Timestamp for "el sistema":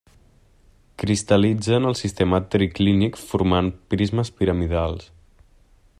1.89-2.39